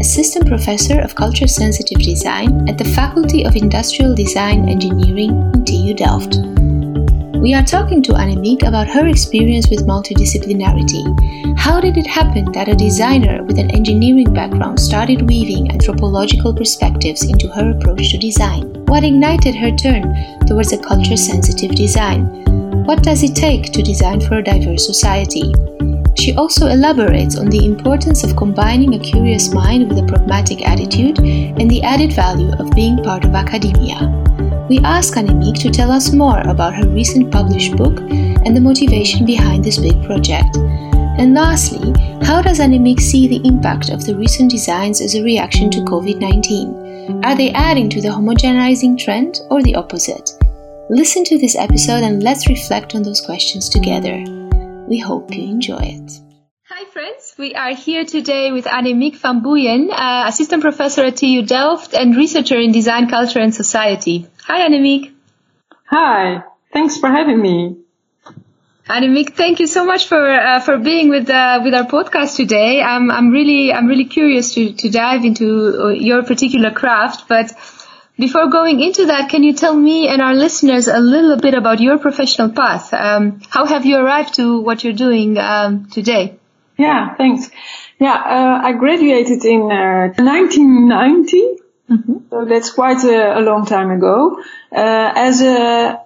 [0.00, 5.92] Assistant Professor of Culture Sensitive Design at the Faculty of Industrial Design Engineering in TU
[5.92, 6.38] Delft.
[7.36, 11.04] We are talking to Annemiek about her experience with multidisciplinarity.
[11.58, 17.28] How did it happen that a designer with an engineering background started weaving anthropological perspectives
[17.28, 18.72] into her approach to design?
[18.86, 22.24] What ignited her turn towards a culture sensitive design?
[22.86, 25.52] What does it take to design for a diverse society?
[26.16, 31.18] She also elaborates on the importance of combining a curious mind with a pragmatic attitude
[31.18, 33.98] and the added value of being part of academia.
[34.68, 39.26] We ask Annemiek to tell us more about her recent published book and the motivation
[39.26, 40.56] behind this big project.
[40.56, 45.70] And lastly, how does Annemiek see the impact of the recent designs as a reaction
[45.70, 47.24] to COVID 19?
[47.24, 50.30] Are they adding to the homogenizing trend or the opposite?
[50.88, 54.24] Listen to this episode and let's reflect on those questions together.
[54.90, 56.10] We hope you enjoy it.
[56.64, 57.36] Hi, friends.
[57.38, 62.16] We are here today with Annemiek van Boeijen, uh, assistant professor at TU Delft and
[62.16, 64.26] researcher in design, culture, and society.
[64.48, 65.12] Hi, Annemiek.
[65.84, 66.42] Hi.
[66.72, 67.76] Thanks for having me.
[68.88, 72.82] Annemiek, thank you so much for uh, for being with uh, with our podcast today.
[72.82, 75.50] I'm I'm really I'm really curious to to dive into
[75.84, 77.52] uh, your particular craft, but
[78.20, 81.80] before going into that, can you tell me and our listeners a little bit about
[81.80, 82.94] your professional path?
[82.94, 86.36] Um, how have you arrived to what you're doing um, today?
[86.76, 87.50] Yeah, thanks.
[87.98, 92.14] Yeah, uh, I graduated in 1990 Mm-hmm.
[92.30, 94.42] So that's quite a, a long time ago.
[94.70, 96.00] Uh, as a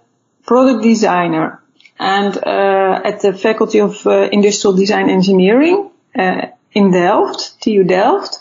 [0.47, 1.63] product designer
[1.99, 8.39] and uh, at the Faculty of uh, Industrial Design Engineering uh, in Delft, TU Delft.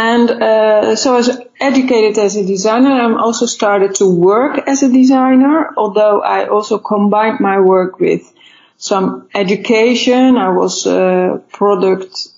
[0.00, 1.30] And uh, so I was
[1.60, 2.90] educated as a designer.
[2.90, 8.22] I'm also started to work as a designer, although I also combined my work with
[8.78, 10.38] some education.
[10.38, 12.28] I was a product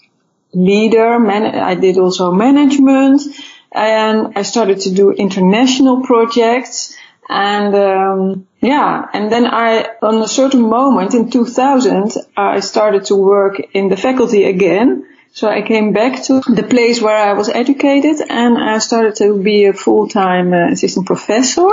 [0.53, 1.21] leader.
[1.21, 3.23] Man- I did also management
[3.71, 6.97] and I started to do international projects
[7.29, 13.17] and um, yeah and then I on a certain moment in 2000 I started to
[13.17, 17.49] work in the faculty again so I came back to the place where I was
[17.49, 21.69] educated and I started to be a full-time uh, assistant professor.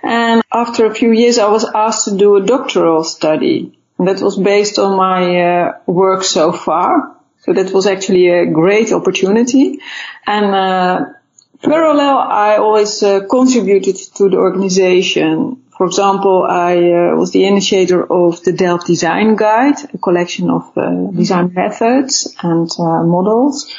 [0.00, 3.76] And after a few years I was asked to do a doctoral study.
[3.98, 7.16] That was based on my uh, work so far.
[7.40, 9.80] So that was actually a great opportunity.
[10.26, 11.06] And uh,
[11.62, 15.63] parallel, I always uh, contributed to the organization.
[15.76, 20.70] For example, I uh, was the initiator of the Delft Design Guide, a collection of
[20.76, 23.72] uh, design methods and uh, models.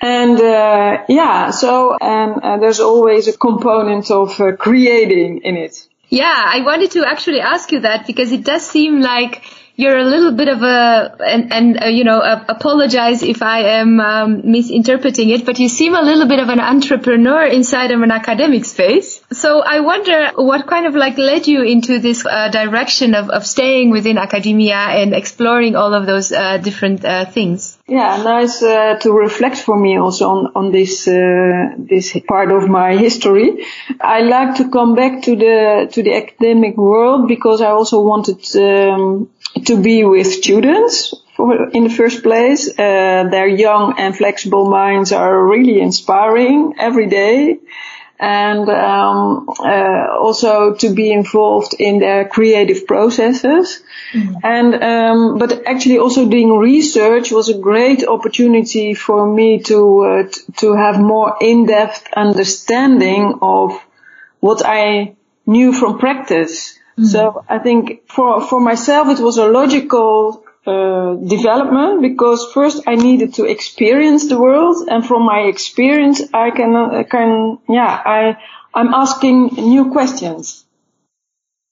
[0.00, 5.88] And uh, yeah, so and uh, there's always a component of creating in it.
[6.08, 9.42] Yeah, I wanted to actually ask you that because it does seem like
[9.76, 13.60] you're a little bit of a and, and uh, you know uh, apologize if I
[13.80, 18.00] am um, misinterpreting it, but you seem a little bit of an entrepreneur inside of
[18.00, 19.20] an academic space.
[19.32, 23.46] So I wonder what kind of like led you into this uh, direction of, of
[23.46, 27.75] staying within academia and exploring all of those uh, different uh, things.
[27.88, 32.96] Yeah, nice uh, to reflect for me also on on this this part of my
[32.96, 33.64] history.
[34.00, 38.40] I like to come back to the to the academic world because I also wanted.
[38.56, 39.28] Um,
[39.64, 42.68] to be with students for, in the first place.
[42.68, 47.58] Uh, their young and flexible minds are really inspiring every day.
[48.18, 53.82] And um, uh, also to be involved in their creative processes,
[54.14, 54.36] mm-hmm.
[54.42, 60.22] and um, but actually also doing research was a great opportunity for me to uh,
[60.30, 63.78] t- to have more in-depth understanding of
[64.40, 66.78] what I knew from practice.
[66.98, 67.04] Mm-hmm.
[67.04, 72.96] So I think for for myself it was a logical uh, development because first I
[72.96, 78.36] needed to experience the world, and from my experience I can uh, can yeah I
[78.74, 80.64] I'm asking new questions.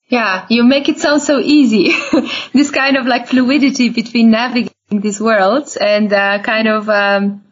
[0.09, 1.93] Yeah, you make it sound so easy.
[2.53, 7.43] this kind of like fluidity between navigating these worlds and uh, kind of um,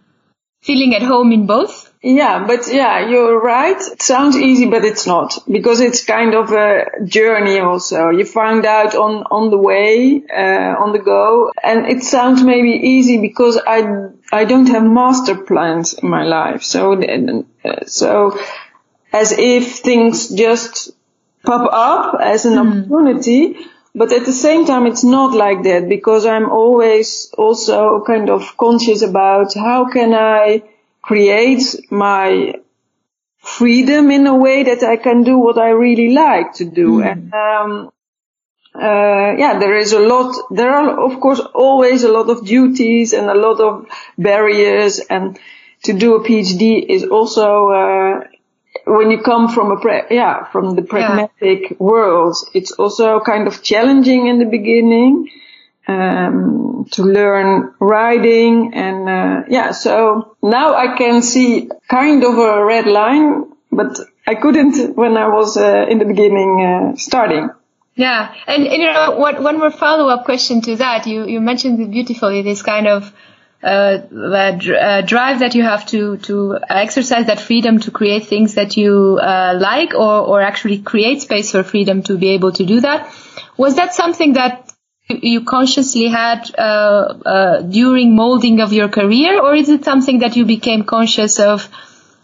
[0.61, 1.92] feeling at home in both.
[2.03, 3.81] Yeah, but yeah, you're right.
[3.81, 8.09] It sounds easy, but it's not because it's kind of a journey also.
[8.09, 11.53] You find out on, on the way, uh, on the go.
[11.63, 16.65] And it sounds maybe easy because I, I don't have master plans in my life.
[16.65, 18.37] So, uh, so
[19.13, 20.91] as if things just
[21.45, 22.83] pop up as an mm.
[22.83, 23.57] opportunity.
[23.95, 28.57] But at the same time, it's not like that because I'm always also kind of
[28.57, 30.63] conscious about how can I
[31.03, 32.55] create my
[33.39, 37.01] freedom in a way that I can do what I really like to do.
[37.01, 37.11] Mm.
[37.11, 37.91] And, um,
[38.75, 43.13] uh, yeah, there is a lot, there are of course always a lot of duties
[43.13, 45.39] and a lot of barriers and
[45.85, 48.21] to do a PhD is also, uh,
[48.87, 51.77] when you come from a, pra- yeah, from the pragmatic yeah.
[51.79, 55.29] world, it's also kind of challenging in the beginning
[55.89, 62.65] um, to learn riding and uh, yeah so now i can see kind of a
[62.65, 67.51] red line but i couldn't when i was uh, in the beginning uh, starting.
[67.95, 71.07] Yeah and, and, you know one, one more follow-up question to that.
[71.07, 73.13] You you mentioned beautifully this kind of
[73.63, 78.77] uh, uh, drive that you have to to exercise that freedom to create things that
[78.77, 82.81] you uh, like or or actually create space for freedom to be able to do
[82.81, 83.15] that.
[83.57, 84.62] Was that something that
[85.23, 90.37] you consciously had uh, uh, during molding of your career, or is it something that
[90.37, 91.69] you became conscious of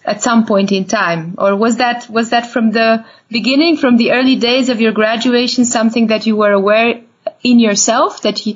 [0.04, 4.12] at some point in time, or was that was that from the beginning, from the
[4.12, 7.02] early days of your graduation, something that you were aware
[7.42, 8.54] in yourself that you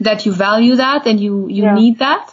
[0.00, 1.74] that you value that and you you yeah.
[1.74, 2.32] need that?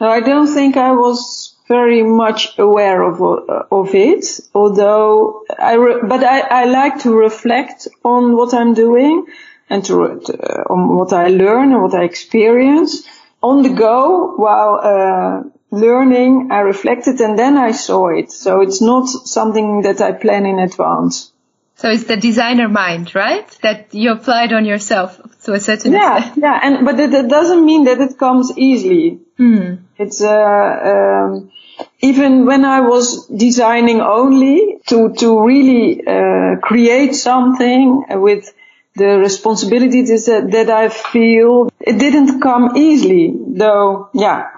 [0.00, 6.02] I don't think I was very much aware of uh, of it, although I re-
[6.02, 9.26] but I, I like to reflect on what I'm doing
[9.72, 13.06] and to, to uh, on what I learn and what I experience
[13.42, 16.50] on the go while uh, learning.
[16.52, 18.30] I reflected and then I saw it.
[18.30, 21.32] So it's not something that I plan in advance.
[21.76, 23.48] So it's the designer mind, right?
[23.62, 26.36] That you applied on yourself to a certain yeah, extent.
[26.36, 29.18] Yeah, and but it, it, doesn't mean that it comes easily.
[29.36, 29.76] Hmm.
[29.98, 30.30] It's uh,
[30.92, 31.50] um,
[32.00, 38.54] even when I was designing only to to really uh, create something with
[38.94, 44.50] the responsibility that, that I feel, it didn't come easily, though, yeah,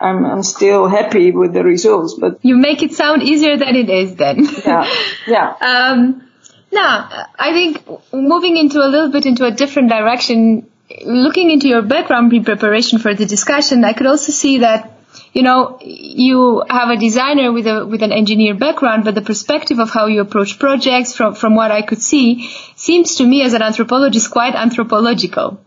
[0.00, 2.38] I'm, I'm still happy with the results, but.
[2.42, 4.46] You make it sound easier than it is then.
[4.64, 4.90] Yeah,
[5.26, 5.54] yeah.
[5.60, 6.28] um,
[6.70, 10.70] now, I think moving into a little bit into a different direction,
[11.04, 14.97] looking into your background in preparation for the discussion, I could also see that
[15.32, 19.78] you know, you have a designer with a with an engineer background, but the perspective
[19.78, 23.52] of how you approach projects, from from what I could see, seems to me as
[23.52, 25.60] an anthropologist quite anthropological,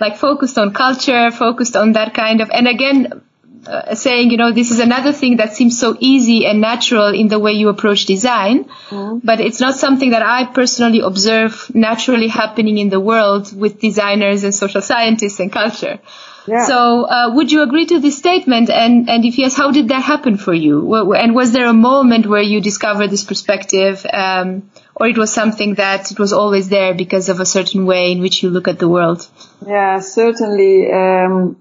[0.00, 3.22] like focused on culture, focused on that kind of, and again.
[3.66, 7.26] Uh, saying, you know, this is another thing that seems so easy and natural in
[7.26, 9.20] the way you approach design, mm.
[9.24, 14.44] but it's not something that I personally observe naturally happening in the world with designers
[14.44, 15.98] and social scientists and culture.
[16.46, 18.70] So, uh, would you agree to this statement?
[18.70, 21.12] And, and if yes, how did that happen for you?
[21.14, 25.74] And was there a moment where you discovered this perspective, um, or it was something
[25.74, 28.78] that it was always there because of a certain way in which you look at
[28.78, 29.26] the world?
[29.66, 30.90] Yeah, certainly.
[30.90, 31.56] Um,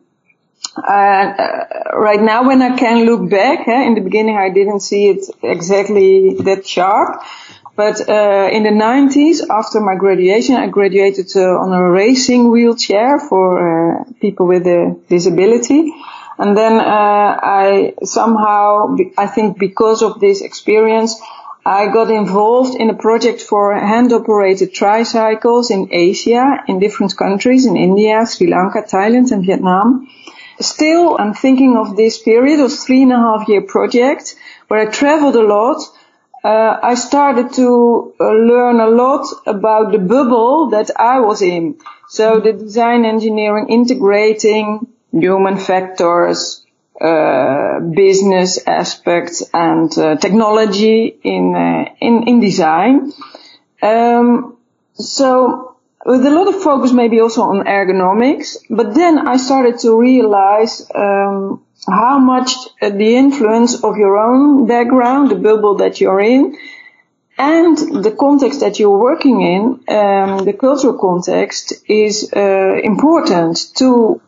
[0.76, 5.08] uh, right now, when I can look back, eh, in the beginning, I didn't see
[5.08, 7.24] it exactly that sharp.
[7.76, 13.20] But uh, in the 90s, after my graduation, I graduated uh, on a racing wheelchair
[13.20, 15.94] for uh, people with a disability.
[16.38, 21.20] And then uh, I somehow, I think because of this experience,
[21.66, 27.76] I got involved in a project for hand-operated tricycles in Asia, in different countries, in
[27.76, 30.08] India, Sri Lanka, Thailand, and Vietnam.
[30.60, 34.36] Still, I'm thinking of this period of three and a half year project
[34.68, 35.82] where I traveled a lot
[36.46, 41.80] uh, I started to uh, learn a lot about the bubble that I was in.
[42.08, 46.64] So the design engineering integrating human factors,
[47.02, 53.12] uh, business aspects and uh, technology in, uh, in, in design.
[53.82, 54.58] Um,
[54.94, 60.00] so with a lot of focus maybe also on ergonomics, but then I started to
[60.00, 62.52] realize, um, how much
[62.82, 66.58] the influence of your own background, the bubble that you're in,
[67.38, 69.64] and the context that you're working in,
[69.94, 74.22] um, the cultural context, is uh, important to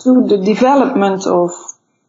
[0.00, 1.52] to the development of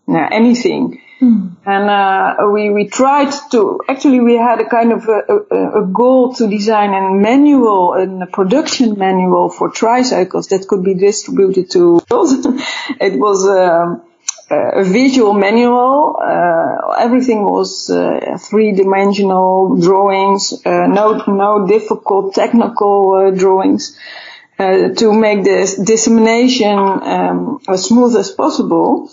[0.08, 1.02] anything.
[1.22, 1.56] Mm.
[1.66, 5.86] And uh, we we tried to actually we had a kind of a, a, a
[5.86, 12.02] goal to design a manual, a production manual for tricycles that could be distributed to.
[13.00, 13.48] it was.
[13.48, 14.02] Um,
[14.82, 16.20] a visual manual.
[16.22, 23.98] Uh, everything was uh, three-dimensional drawings, uh, no no difficult technical uh, drawings
[24.60, 29.10] uh, to make this dissemination um, as smooth as possible.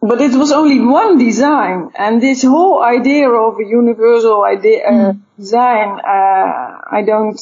[0.00, 5.20] But it was only one design, and this whole idea of a universal idea mm.
[5.38, 7.40] design, I don't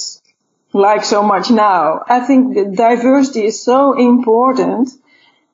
[0.72, 2.02] like so much now.
[2.08, 4.90] I think the diversity is so important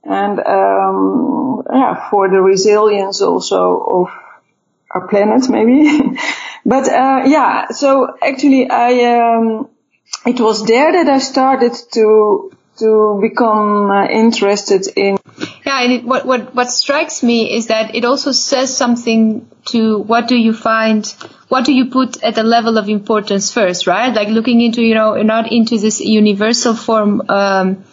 [0.04, 4.08] and um, yeah, for the resilience also of
[4.90, 6.18] our planet, maybe.
[6.64, 9.68] but uh, yeah, so actually, I um,
[10.26, 15.18] it was there that I started to to become uh, interested in.
[15.66, 19.98] Yeah, and it, what what what strikes me is that it also says something to
[19.98, 21.06] what do you find,
[21.48, 24.14] what do you put at the level of importance first, right?
[24.14, 27.22] Like looking into you know not into this universal form.
[27.28, 27.84] Um,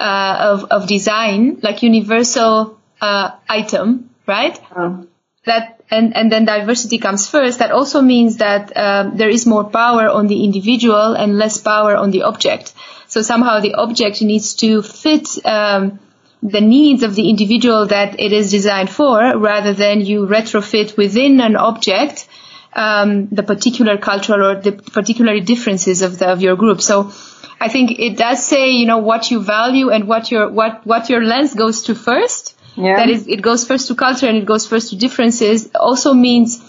[0.00, 4.58] uh, of, of design, like universal uh, item, right?
[4.74, 5.08] Um.
[5.46, 7.60] That and, and then diversity comes first.
[7.60, 11.96] That also means that um, there is more power on the individual and less power
[11.96, 12.74] on the object.
[13.08, 15.98] So somehow the object needs to fit um,
[16.42, 21.40] the needs of the individual that it is designed for, rather than you retrofit within
[21.40, 22.28] an object
[22.72, 26.80] um, the particular cultural or the particular differences of the, of your group.
[26.80, 27.12] So
[27.60, 31.10] I think it does say, you know, what you value and what your, what, what
[31.10, 32.56] your lens goes to first.
[32.76, 32.96] Yeah.
[32.96, 36.62] That is, it goes first to culture and it goes first to differences also means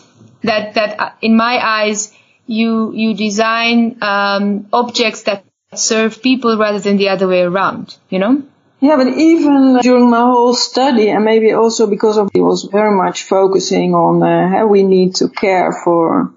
[0.43, 2.13] that, that uh, in my eyes,
[2.45, 8.19] you, you design, um, objects that serve people rather than the other way around, you
[8.19, 8.43] know?
[8.81, 12.97] Yeah, but even during my whole study, and maybe also because of it was very
[12.97, 16.33] much focusing on uh, how we need to care for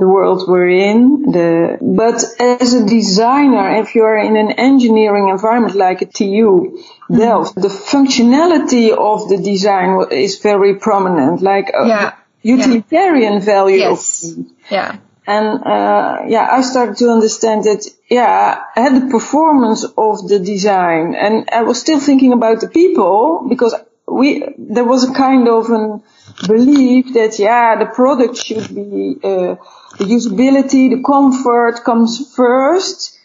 [0.00, 1.30] the world we're in.
[1.30, 7.18] The, but as a designer, if you're in an engineering environment like a TU mm-hmm.
[7.18, 12.14] Delft, the functionality of the design is very prominent, like a yeah.
[12.42, 13.50] utilitarian yeah.
[13.52, 13.76] value.
[13.76, 14.34] Yes.
[14.70, 14.96] Yeah.
[15.26, 20.40] And uh, yeah, I started to understand that yeah, I had the performance of the
[20.40, 23.74] design, and I was still thinking about the people because
[24.08, 26.02] we there was a kind of an
[26.46, 29.56] belief that yeah, the product should be uh,
[30.00, 33.18] the usability, the comfort comes first.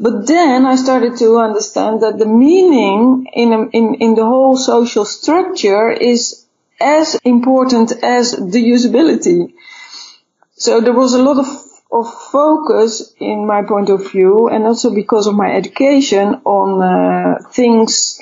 [0.00, 5.04] But then I started to understand that the meaning in, in, in the whole social
[5.04, 6.46] structure is
[6.80, 9.52] as important as the usability.
[10.56, 11.48] So there was a lot of,
[11.92, 17.48] of focus in my point of view and also because of my education on uh,
[17.50, 18.18] things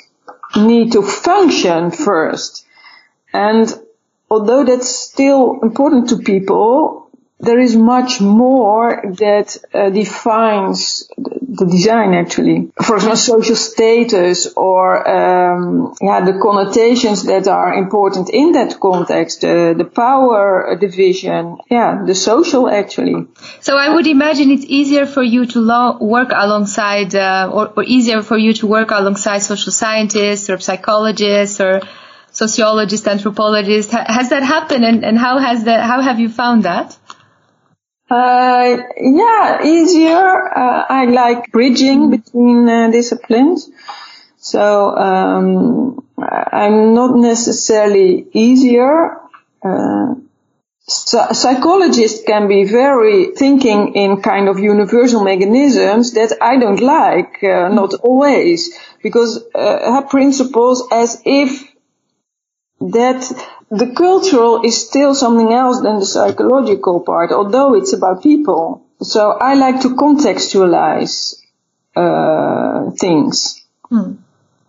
[0.57, 2.65] need to function first.
[3.31, 3.73] And
[4.29, 7.02] although that's still important to people,
[7.43, 12.71] there is much more that uh, defines the design actually.
[12.81, 19.43] For example, social status or um, yeah, the connotations that are important in that context,
[19.43, 23.27] uh, the power division, yeah, the social actually.
[23.61, 27.83] So I would imagine it's easier for you to lo- work alongside, uh, or, or
[27.83, 31.81] easier for you to work alongside social scientists or psychologists or
[32.31, 33.93] sociologists, anthropologists.
[33.93, 35.83] Has that happened, and, and how has that?
[35.83, 36.97] How have you found that?
[38.09, 40.17] Uh, yeah, easier.
[40.57, 43.69] Uh, I like bridging between uh, disciplines.
[44.37, 49.17] So um, I'm not necessarily easier.
[49.63, 50.15] Uh,
[50.87, 57.43] so psychologists can be very thinking in kind of universal mechanisms that I don't like,
[57.43, 61.63] uh, not always, because uh, have principles as if
[62.81, 63.21] that
[63.69, 68.85] the cultural is still something else than the psychological part, although it's about people.
[69.01, 71.35] So I like to contextualize
[71.95, 73.63] uh, things.
[73.89, 74.13] Hmm.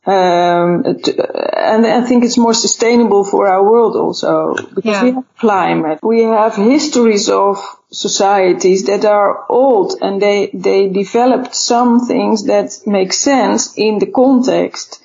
[0.07, 5.03] Um, and I think it's more sustainable for our world also because yeah.
[5.03, 7.57] we have climate, we have histories of
[7.91, 14.11] societies that are old and they they developed some things that make sense in the
[14.11, 15.01] context,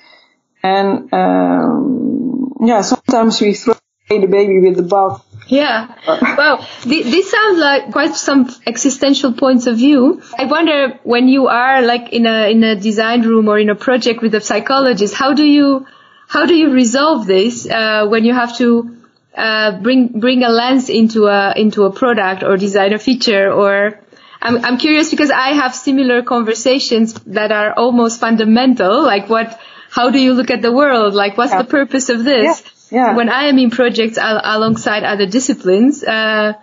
[0.62, 3.79] and um, yeah, sometimes we throw
[4.18, 5.24] the baby with the bath.
[5.46, 5.94] Yeah.
[6.06, 6.66] Wow.
[6.84, 10.22] This sounds like quite some existential points of view.
[10.38, 13.74] I wonder when you are like in a in a design room or in a
[13.74, 15.86] project with a psychologist, how do you
[16.28, 18.96] how do you resolve this uh, when you have to
[19.36, 23.98] uh, bring bring a lens into a into a product or design a feature or
[24.40, 29.58] I'm I'm curious because I have similar conversations that are almost fundamental, like what
[29.90, 31.14] how do you look at the world?
[31.14, 31.62] Like what's yeah.
[31.62, 32.62] the purpose of this?
[32.62, 33.14] Yeah yeah.
[33.14, 36.54] when I am in projects al- alongside other disciplines, uh,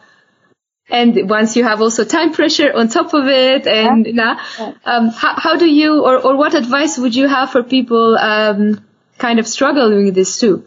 [0.90, 4.40] and once you have also time pressure on top of it, and yeah.
[4.60, 4.74] yeah.
[4.86, 8.86] Um, how, how, do you, or, or what advice would you have for people um,
[9.18, 10.66] kind of struggling with this too?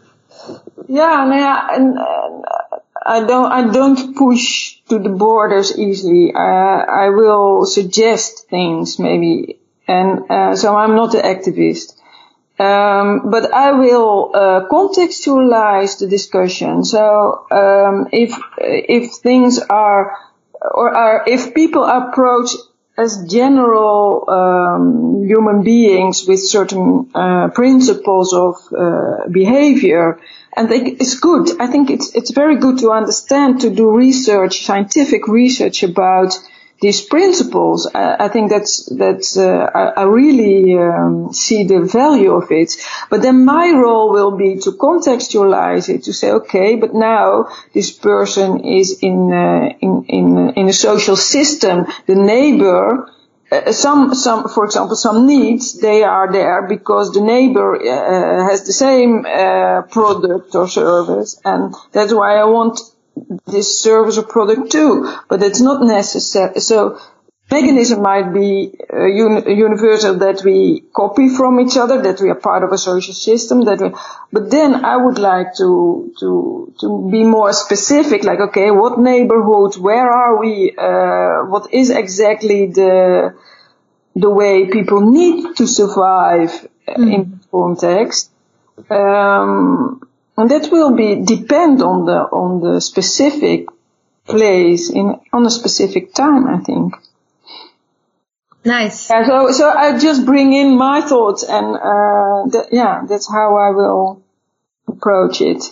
[0.87, 2.45] Yeah, yeah, and, and
[3.03, 6.33] I don't, I don't push to the borders easily.
[6.33, 11.93] Uh, I will suggest things maybe, and uh, so I'm not an activist.
[12.61, 16.83] Um, but I will uh, contextualize the discussion.
[16.85, 20.15] So um, if if things are
[20.61, 22.49] or are if people approach
[22.97, 30.19] as general um, human beings with certain uh, principles of uh, behavior,
[30.55, 31.59] and they, it's good.
[31.59, 36.37] I think it's it's very good to understand to do research, scientific research about
[36.81, 37.89] these principles.
[37.93, 42.75] I, I think that's that's uh, I, I, really um, see the value of it.
[43.09, 47.91] But then my role will be to contextualize it to say, okay, but now this
[47.91, 51.85] person is in uh, in in in a social system.
[52.07, 53.09] The neighbor.
[53.53, 58.65] Uh, some, some, for example, some needs, they are there because the neighbor uh, has
[58.65, 62.79] the same uh, product or service, and that's why I want
[63.47, 66.59] this service or product too, but it's not necessary.
[66.59, 66.99] So
[67.49, 72.35] mechanism might be uh, uni- universal that we copy from each other, that we are
[72.35, 73.91] part of a social system, that we,
[74.31, 79.77] but then I would like to, to, to be more specific, like, okay, what neighborhood,
[79.77, 83.35] where are we, uh, what is exactly the,
[84.15, 87.13] the way people need to survive mm.
[87.13, 88.31] in context.
[88.89, 90.01] Um,
[90.41, 93.67] and that will be depend on the on the specific
[94.25, 96.47] place in on a specific time.
[96.47, 96.95] I think.
[98.65, 99.09] Nice.
[99.09, 103.55] Yeah, so so I just bring in my thoughts, and uh, that, yeah, that's how
[103.57, 104.23] I will
[104.87, 105.63] approach it.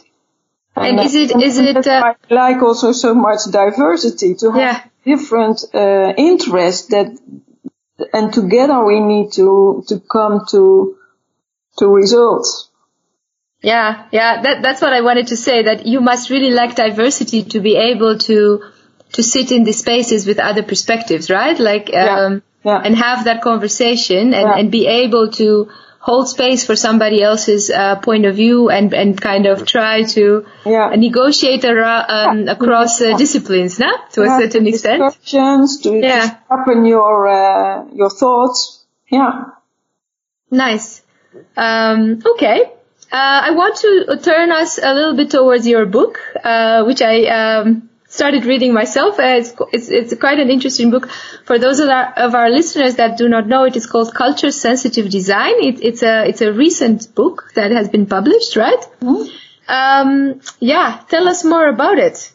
[0.76, 4.60] And, and is it is it uh, I like also so much diversity to have
[4.60, 5.16] yeah.
[5.16, 7.18] different uh, interests that,
[8.14, 10.96] and together we need to to come to
[11.80, 12.70] to results.
[13.62, 17.44] Yeah, yeah, that, that's what I wanted to say, that you must really like diversity
[17.44, 18.64] to be able to,
[19.14, 21.60] to sit in these spaces with other perspectives, right?
[21.60, 22.72] Like, um, yeah.
[22.72, 22.82] Yeah.
[22.84, 24.58] and have that conversation and, yeah.
[24.58, 29.20] and be able to hold space for somebody else's uh, point of view and, and
[29.20, 33.92] kind of try to negotiate around, um, across uh, disciplines, no?
[34.14, 35.04] To a certain extent.
[35.04, 36.38] Discussions to, yeah.
[36.48, 38.86] sharpen your, uh, your thoughts.
[39.12, 39.52] Yeah.
[40.50, 41.02] Nice.
[41.58, 42.72] Um, okay.
[43.12, 47.26] Uh, I want to turn us a little bit towards your book, uh, which I
[47.26, 49.18] um, started reading myself.
[49.20, 51.10] Uh, it's, it's, it's quite an interesting book.
[51.46, 54.52] For those of our, of our listeners that do not know, it is called Culture
[54.52, 55.56] Sensitive Design.
[55.58, 58.84] It, it's a it's a recent book that has been published, right?
[59.02, 59.30] Mm-hmm.
[59.68, 62.32] Um, yeah, tell us more about it.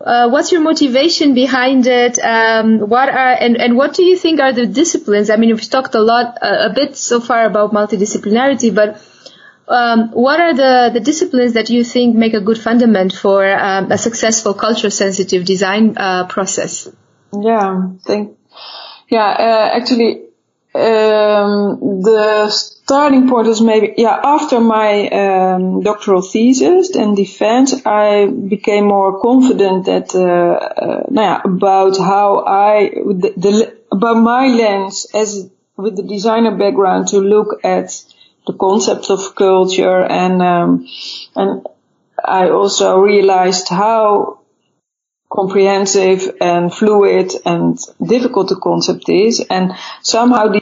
[0.00, 2.18] Uh, what's your motivation behind it?
[2.20, 5.28] Um, what are and, and what do you think are the disciplines?
[5.28, 9.00] I mean, we've talked a lot, uh, a bit so far about multidisciplinarity, but
[9.68, 13.92] um, what are the, the disciplines that you think make a good fundament for um,
[13.92, 16.88] a successful culture sensitive design uh, process?
[17.32, 18.38] Yeah, think,
[19.10, 20.22] yeah, uh, actually,
[20.74, 28.26] um, the starting point was maybe, yeah, after my um, doctoral thesis and defense, I
[28.26, 35.06] became more confident that, uh, uh, yeah, about how I, the, the, about my lens
[35.14, 37.90] as with the designer background to look at
[38.48, 40.88] the concept of culture and um,
[41.36, 41.66] and
[42.24, 44.40] I also realized how
[45.30, 49.44] comprehensive and fluid and difficult the concept is.
[49.50, 50.54] And somehow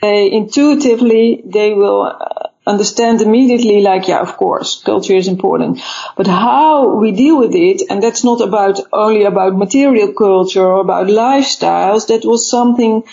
[0.00, 5.80] they intuitively they will uh, understand immediately like yeah of course culture is important.
[6.16, 10.80] But how we deal with it and that's not about only about material culture or
[10.80, 13.04] about lifestyles that was something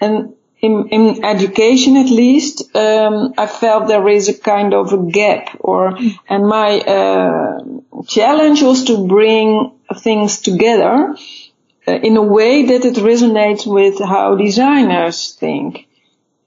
[0.00, 5.10] and in, in education at least, um, I felt there is a kind of a
[5.10, 5.98] gap or,
[6.28, 7.58] and my, uh,
[8.06, 11.16] challenge was to bring things together
[11.88, 15.88] uh, in a way that it resonates with how designers think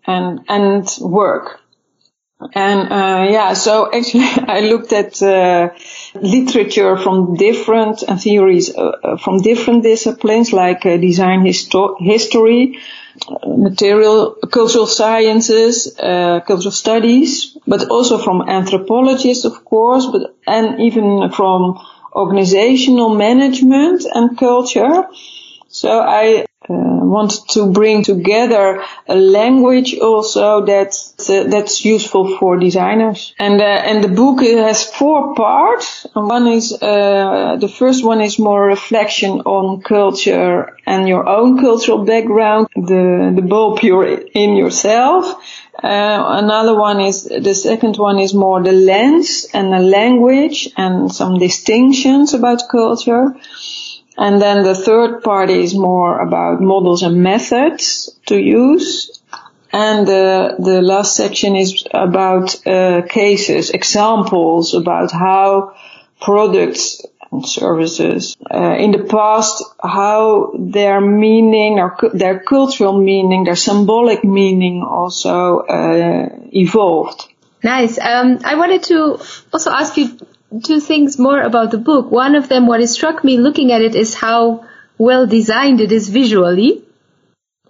[0.07, 1.59] and, and work.
[2.53, 5.69] And uh, yeah, so actually I looked at uh,
[6.15, 12.79] literature from different uh, theories uh, uh, from different disciplines like uh, design histo- history,
[13.45, 21.31] material cultural sciences, uh, cultural studies, but also from anthropologists, of course, but and even
[21.31, 21.79] from
[22.13, 25.07] organizational management and culture.
[25.75, 26.73] So I uh,
[27.15, 30.95] wanted to bring together a language also that
[31.27, 33.35] uh, that's useful for designers.
[33.37, 36.07] And uh, and the book has four parts.
[36.13, 42.05] One is uh, the first one is more reflection on culture and your own cultural
[42.05, 45.25] background, the the bulb you're in yourself.
[45.83, 51.13] Uh, another one is the second one is more the lens and the language and
[51.13, 53.35] some distinctions about culture.
[54.17, 59.21] And then the third part is more about models and methods to use.
[59.73, 65.75] And the, the last section is about uh, cases, examples about how
[66.21, 67.01] products
[67.31, 74.23] and services uh, in the past, how their meaning, their, their cultural meaning, their symbolic
[74.23, 77.27] meaning also uh, evolved.
[77.61, 77.99] Nice.
[77.99, 79.19] Um, I wanted to
[79.51, 80.17] also ask you
[80.63, 82.11] two things more about the book.
[82.11, 84.65] One of them, what struck me looking at it, is how
[84.97, 86.83] well designed it is visually.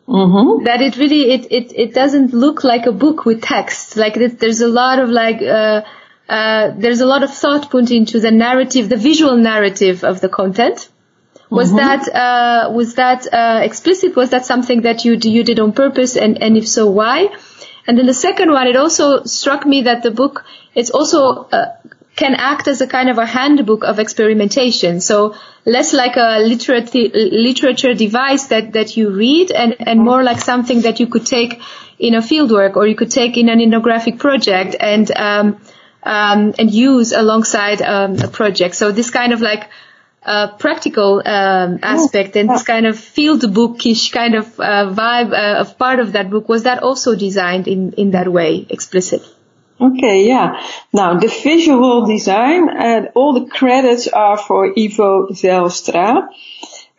[0.08, 0.66] Mm-hmm.
[0.66, 3.98] That it really it, it it doesn't look like a book with text.
[3.98, 5.82] Like it, there's a lot of like uh,
[6.30, 10.30] uh, there's a lot of thought put into the narrative, the visual narrative of the
[10.30, 10.90] content.
[11.50, 11.78] Was mm-hmm.
[11.78, 14.16] that uh, was that uh, explicit?
[14.16, 16.16] Was that something that you you did on purpose?
[16.16, 17.30] And and if so, why?
[17.88, 20.44] And then the second one, it also struck me that the book
[20.76, 21.74] it's also uh,
[22.16, 25.02] can act as a kind of a handbook of experimentation.
[25.02, 30.40] So less like a literature, literature device that, that you read and, and more like
[30.40, 31.62] something that you could take
[32.00, 35.60] in a fieldwork or you could take in an ethnographic project and, um,
[36.04, 38.76] um, and use alongside um, a project.
[38.76, 39.70] So this kind of like
[40.24, 45.60] uh, practical um, aspect and this kind of field bookish kind of uh, vibe uh,
[45.60, 49.22] of part of that book was that also designed in in that way explicit
[49.80, 50.62] Okay, yeah.
[50.94, 56.30] Now the visual design, uh, all the credits are for Ivo Zijlstra.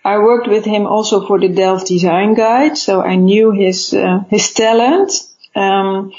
[0.05, 4.25] I worked with him also for the Delft Design Guide, so I knew his uh,
[4.31, 5.11] his talent.
[5.55, 6.13] Um,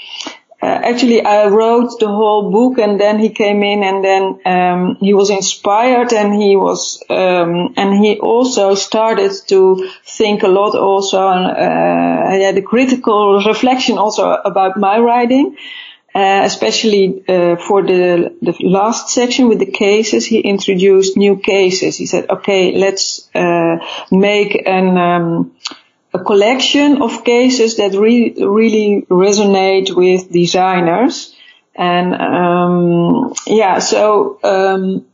[0.59, 4.97] uh, actually, I wrote the whole book, and then he came in, and then um,
[4.99, 10.75] he was inspired, and he was, um, and he also started to think a lot,
[10.75, 15.55] also, uh, he had a critical reflection also about my writing.
[16.17, 21.95] Uh, especially uh, for the, the last section with the cases, he introduced new cases.
[21.95, 23.77] He said, okay, let's uh,
[24.09, 25.55] make an, um,
[26.15, 31.35] a collection of cases that re- really resonate with designers.
[31.75, 35.05] And um, yeah, so um,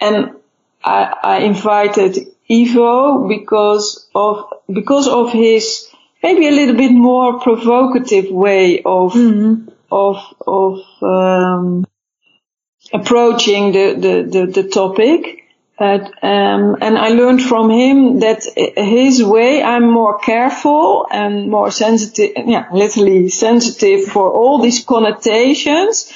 [0.00, 0.36] and
[0.82, 2.16] I, I invited
[2.50, 5.86] Ivo because of because of his
[6.22, 11.86] maybe a little bit more provocative way of mm-hmm of of um,
[12.92, 15.42] approaching the the the, the topic.
[15.78, 18.46] Uh, um, and I learned from him that
[18.76, 26.10] his way, I'm more careful and more sensitive, yeah, literally sensitive for all these connotations.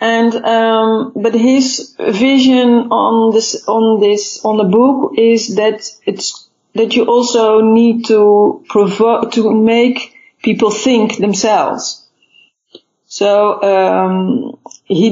[0.00, 6.48] And, um, but his vision on this, on this, on the book is that it's,
[6.76, 12.05] that you also need to provoke, to make people think themselves.
[13.16, 15.08] So um, he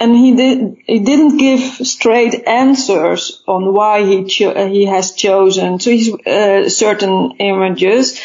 [0.00, 1.60] and he did he didn't give
[1.94, 8.20] straight answers on why he cho- he has chosen to his, uh, certain images,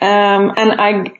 [0.00, 1.12] um, and I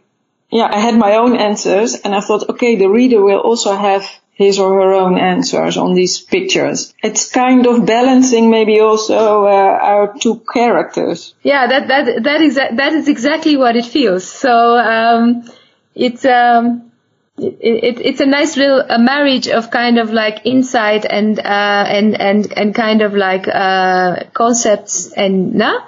[0.51, 4.05] yeah I had my own answers, and I thought okay the reader will also have
[4.33, 6.93] his or her own answers on these pictures.
[7.05, 11.37] It's kind of balancing maybe also uh, our two characters.
[11.45, 14.25] Yeah, that that that is that is exactly what it feels.
[14.27, 15.49] So um,
[15.95, 16.25] it's.
[16.25, 16.91] Um,
[17.37, 21.43] it, it's a nice little a marriage of kind of like insight and uh,
[21.89, 25.81] and and and kind of like uh, concepts and nah?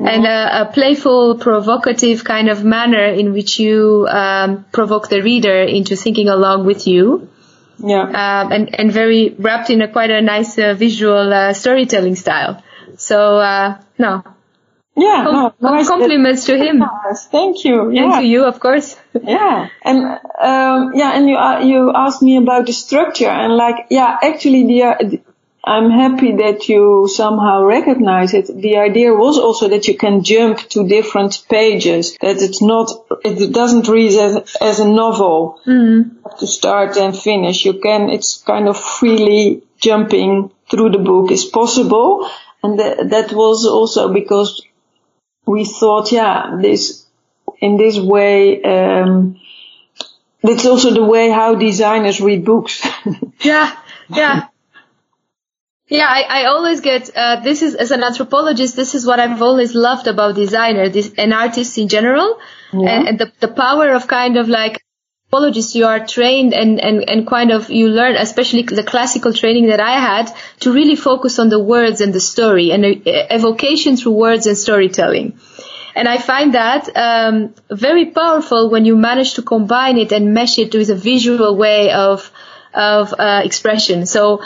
[0.00, 0.06] Mm-hmm.
[0.06, 5.62] and a, a, playful, provocative kind of manner in which you um, provoke the reader
[5.62, 7.28] into thinking along with you.
[7.78, 8.04] Yeah.
[8.04, 12.62] Um, and and very wrapped in a quite a nice uh, visual uh, storytelling style.
[12.96, 14.22] So uh, no,
[15.00, 16.84] yeah, Com- no, compliments to him.
[17.30, 17.90] Thank you.
[17.90, 18.04] Yeah.
[18.04, 18.96] And to you, of course.
[19.22, 19.98] yeah, and
[20.50, 24.66] um, yeah, and you uh, you asked me about the structure, and like, yeah, actually,
[24.66, 24.94] the, uh,
[25.62, 28.46] I'm happy that you somehow recognize it.
[28.46, 32.90] The idea was also that you can jump to different pages, that it's not,
[33.24, 36.10] it doesn't read as, as a novel mm.
[36.38, 37.66] to start and finish.
[37.66, 42.30] You can, it's kind of freely jumping through the book is possible.
[42.62, 44.62] And th- that was also because
[45.50, 47.04] we thought, yeah, this,
[47.60, 49.40] in this way, um,
[50.42, 52.86] it's also the way how designers read books.
[53.40, 53.76] yeah,
[54.08, 54.46] yeah.
[55.88, 58.76] Yeah, I, I always get uh, this is as an anthropologist.
[58.76, 62.38] This is what I've always loved about designer, this and artists in general,
[62.72, 62.90] yeah.
[62.90, 64.84] and, and the the power of kind of like
[65.30, 65.74] anthropologists.
[65.74, 69.80] You are trained and and and kind of you learn, especially the classical training that
[69.80, 74.12] I had, to really focus on the words and the story and uh, evocation through
[74.12, 75.38] words and storytelling.
[75.94, 80.58] And I find that um, very powerful when you manage to combine it and mesh
[80.58, 82.30] it with a visual way of
[82.72, 84.06] of uh, expression.
[84.06, 84.40] So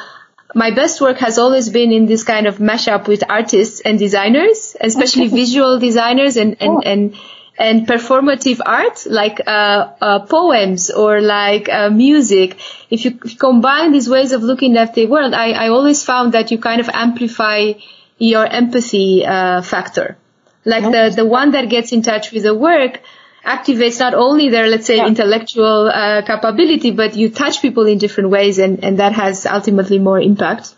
[0.54, 4.76] my best work has always been in this kind of mashup with artists and designers,
[4.80, 5.36] especially okay.
[5.44, 6.80] visual designers and, and, oh.
[6.80, 7.14] and,
[7.56, 12.58] and performative art like uh, uh, poems or like uh, music.
[12.90, 16.50] If you combine these ways of looking at the world, I, I always found that
[16.50, 17.74] you kind of amplify
[18.18, 20.16] your empathy uh, factor.
[20.64, 23.00] Like the, the one that gets in touch with the work
[23.44, 25.06] activates not only their, let's say, yeah.
[25.06, 29.98] intellectual uh, capability, but you touch people in different ways, and, and that has ultimately
[29.98, 30.74] more impact.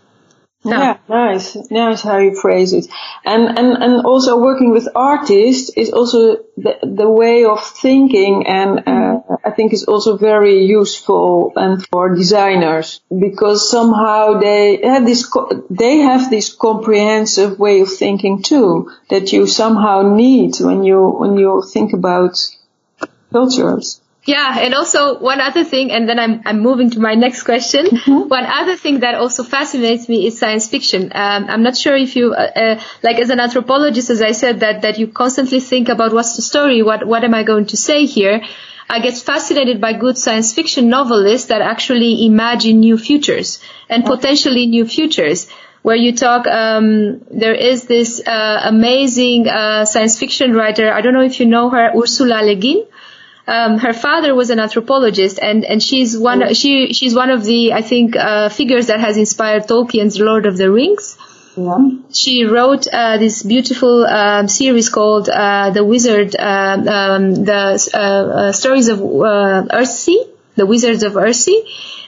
[0.66, 2.88] Yeah, nice, nice how you phrase it,
[3.24, 8.82] and and and also working with artists is also the the way of thinking, and
[8.86, 15.30] uh, I think is also very useful and for designers because somehow they have this
[15.70, 21.38] they have this comprehensive way of thinking too that you somehow need when you when
[21.38, 22.36] you think about
[23.32, 24.00] cultures.
[24.26, 27.86] Yeah, and also one other thing, and then I'm I'm moving to my next question.
[27.86, 28.28] Mm-hmm.
[28.28, 31.12] One other thing that also fascinates me is science fiction.
[31.14, 34.60] Um, I'm not sure if you, uh, uh, like as an anthropologist, as I said,
[34.60, 37.76] that that you constantly think about what's the story, what what am I going to
[37.76, 38.42] say here.
[38.88, 44.66] I get fascinated by good science fiction novelists that actually imagine new futures and potentially
[44.66, 45.48] new futures.
[45.82, 50.92] Where you talk, um, there is this uh, amazing uh, science fiction writer.
[50.92, 52.86] I don't know if you know her, Ursula Le Guin
[53.46, 57.72] um, her father was an anthropologist, and and she's one she she's one of the
[57.72, 61.16] I think uh, figures that has inspired Tolkien's Lord of the Rings.
[61.56, 61.88] Yeah.
[62.12, 67.98] She wrote uh, this beautiful um, series called uh, The Wizard, um, um the uh,
[67.98, 71.62] uh, stories of uh, Earthsea, The Wizards of Earthsea,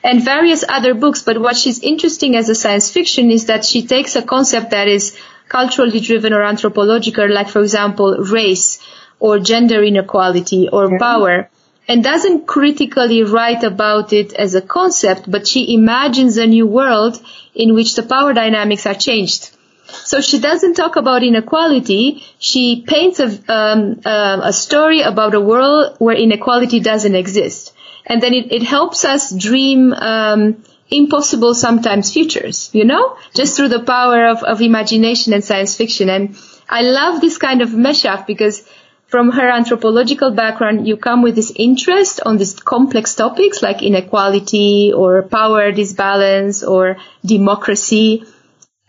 [0.05, 1.23] and various other books.
[1.23, 4.89] But what she's interesting as a science fiction is that she takes a concept that
[4.89, 5.17] is
[5.49, 8.81] culturally driven or anthropological, like for example race
[9.21, 10.99] or gender inequality or mm-hmm.
[10.99, 11.51] power
[11.89, 17.21] and doesn't critically write about it as a concept, but she imagines a new world
[17.55, 19.51] in which the power dynamics are changed.
[19.89, 22.23] So she doesn't talk about inequality.
[22.39, 27.73] She paints a, um, uh, a story about a world where inequality doesn't exist.
[28.05, 33.69] And then it, it helps us dream um, impossible sometimes futures, you know, just through
[33.69, 36.11] the power of, of imagination and science fiction.
[36.11, 36.37] And
[36.69, 38.68] I love this kind of mashup because
[39.09, 44.93] from her anthropological background, you come with this interest on these complex topics like inequality
[44.95, 48.25] or power disbalance or democracy.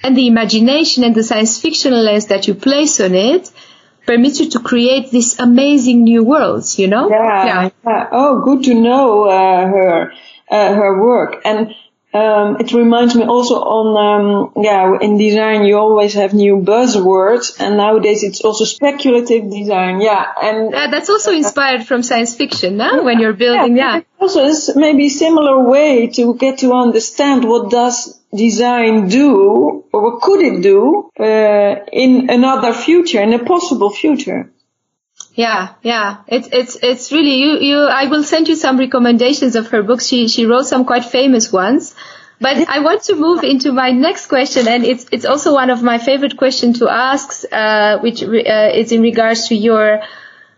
[0.04, 3.50] And the imagination and the science fiction lens that you place on it
[4.06, 7.10] permits you to create these amazing new worlds, you know?
[7.10, 7.70] Yeah.
[7.86, 8.10] yeah.
[8.12, 10.14] Oh, good to know uh, her,
[10.52, 11.42] uh, her work.
[11.46, 11.76] And
[12.12, 17.60] um, it reminds me also on, um, yeah, in design you always have new buzzwords
[17.60, 20.26] and nowadays it's also speculative design, yeah.
[20.42, 22.96] And yeah, that's also inspired from science fiction, no?
[22.96, 23.98] Yeah, when you're building, yeah.
[23.98, 24.02] yeah.
[24.20, 30.04] Also, it's maybe a similar way to get to understand what does design do or
[30.04, 34.52] what could it do, uh, in another future, in a possible future.
[35.40, 36.18] Yeah, yeah.
[36.28, 40.06] It's it's it's really you you I will send you some recommendations of her books.
[40.06, 41.96] She she wrote some quite famous ones.
[42.42, 45.82] But I want to move into my next question, and it's it's also one of
[45.82, 50.02] my favorite questions to ask, uh, which uh, is in regards to your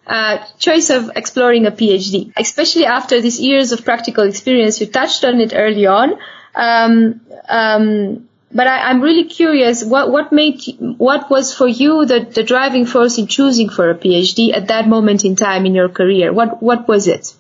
[0.07, 4.81] uh, choice of exploring a PhD, especially after these years of practical experience.
[4.81, 6.17] You touched on it early on.
[6.55, 10.61] Um, um, but I, am really curious what what made
[10.97, 14.87] what was for you the, the driving force in choosing for a PhD at that
[14.87, 16.33] moment in time in your career?
[16.33, 17.33] What what was it?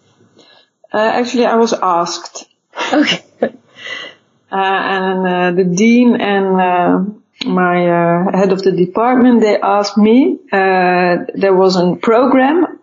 [0.93, 2.45] Uh, actually, I was asked.
[2.93, 3.23] Okay.
[3.41, 3.47] uh,
[4.51, 10.39] and uh, the dean and uh, my uh, head of the department they asked me.
[10.51, 12.79] Uh, there was a program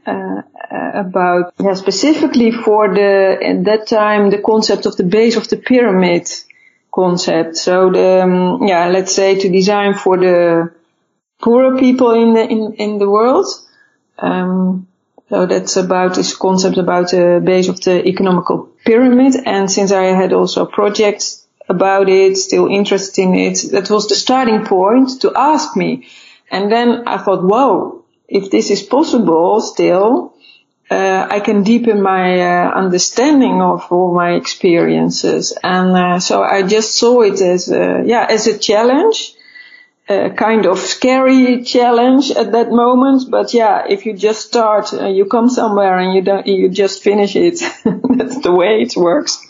[0.94, 5.56] about yeah, specifically for the at that time the concept of the base of the
[5.56, 6.28] pyramid
[7.00, 7.56] concept.
[7.56, 10.72] So the, um, yeah, let's say to design for the
[11.40, 13.46] poorer people in the, in, in the world.
[14.18, 14.88] Um,
[15.28, 19.34] so that's about this concept about the base of the economical pyramid.
[19.46, 24.14] And since I had also projects about it, still interested in it, that was the
[24.14, 26.08] starting point to ask me.
[26.50, 30.34] And then I thought, whoa, if this is possible still,
[30.90, 35.57] uh, I can deepen my uh, understanding of all my experiences.
[35.62, 39.35] And uh, so I just saw it as, a, yeah, as a challenge,
[40.09, 43.31] a kind of scary challenge at that moment.
[43.31, 47.03] But yeah, if you just start, uh, you come somewhere and you don't, you just
[47.03, 47.59] finish it.
[47.85, 49.44] That's the way it works.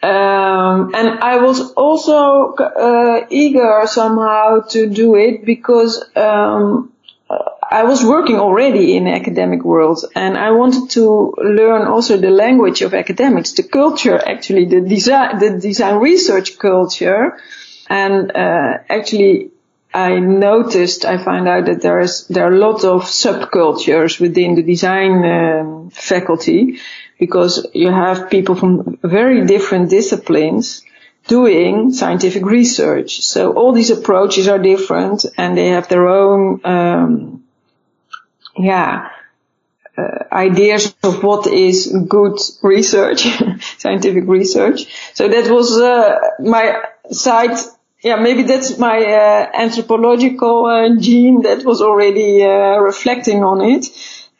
[0.00, 6.92] Um, and I was also uh, eager somehow to do it because um,
[7.70, 12.30] I was working already in the academic world and I wanted to learn also the
[12.30, 17.38] language of academics, the culture actually, the design, the design research culture.
[17.90, 19.50] And, uh, actually
[19.92, 24.54] I noticed, I found out that there is, there are a lot of subcultures within
[24.54, 26.78] the design um, faculty
[27.18, 30.82] because you have people from very different disciplines
[31.26, 33.20] doing scientific research.
[33.22, 37.44] So all these approaches are different and they have their own, um,
[38.58, 39.10] yeah,
[39.98, 43.26] uh, ideas of what is good research,
[43.78, 44.86] scientific research.
[45.14, 47.58] So that was uh, my side.
[48.00, 53.86] Yeah, maybe that's my uh, anthropological uh, gene that was already uh, reflecting on it.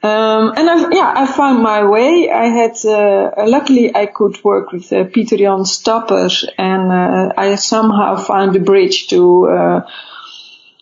[0.01, 2.31] Um, and I, yeah, I found my way.
[2.31, 6.93] I had, uh, luckily I could work with Pieter Jan Stappers and
[7.37, 9.83] I somehow found the bridge to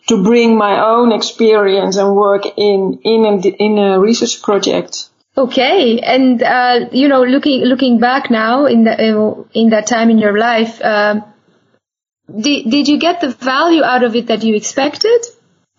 [0.09, 5.09] to bring my own experience and work in in a, in a research project.
[5.39, 10.19] Okay, and uh, you know, looking looking back now in the in that time in
[10.19, 11.21] your life, uh,
[12.29, 15.27] did did you get the value out of it that you expected?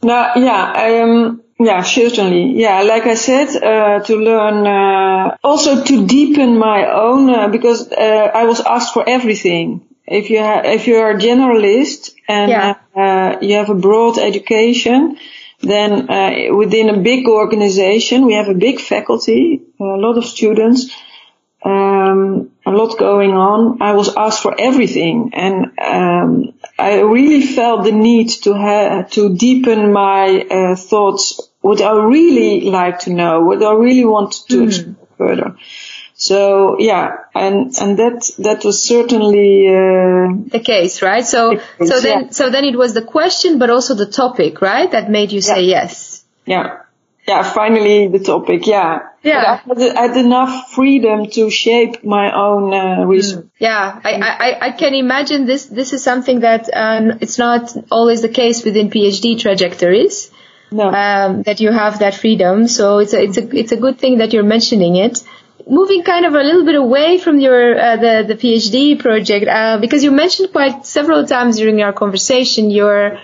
[0.03, 2.83] No, yeah, um, yeah, certainly, yeah.
[2.83, 8.31] Like I said, uh, to learn, uh, also to deepen my own, uh, because uh,
[8.33, 12.75] I was asked for everything if you ha- if you're a generalist and yeah.
[12.95, 15.17] uh, you have a broad education,
[15.59, 20.91] then uh, within a big organization, we have a big faculty, a lot of students,
[21.63, 23.81] um, a lot going on.
[23.81, 29.35] I was asked for everything, and um, I really felt the need to have to
[29.35, 31.41] deepen my uh, thoughts.
[31.61, 34.67] What I really like to know, what I really want to mm.
[34.67, 35.55] explore further.
[36.19, 41.23] So yeah, and and that that was certainly uh, the case, right?
[41.23, 42.29] So case, so then yeah.
[42.31, 44.91] so then it was the question, but also the topic, right?
[44.91, 45.83] That made you say yeah.
[45.83, 46.25] yes.
[46.47, 46.81] Yeah,
[47.27, 47.43] yeah.
[47.43, 48.65] Finally, the topic.
[48.65, 49.09] Yeah.
[49.21, 49.59] Yeah.
[49.63, 53.45] I had, I had, enough freedom to shape my own uh, research.
[53.45, 53.49] Mm.
[53.59, 55.65] Yeah, I, I, I can imagine this.
[55.65, 60.31] This is something that um, it's not always the case within PhD trajectories.
[60.71, 60.89] No.
[60.89, 62.67] Um, that you have that freedom.
[62.67, 65.23] So it's a, it's a, it's a good thing that you're mentioning it
[65.69, 69.77] moving kind of a little bit away from your uh, the the PhD project uh,
[69.79, 73.19] because you mentioned quite several times during our conversation your